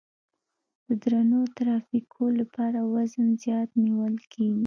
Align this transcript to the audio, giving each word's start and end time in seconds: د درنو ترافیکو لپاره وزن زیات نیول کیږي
د 0.87 0.89
درنو 1.03 1.41
ترافیکو 1.57 2.23
لپاره 2.39 2.79
وزن 2.93 3.27
زیات 3.43 3.69
نیول 3.83 4.15
کیږي 4.31 4.59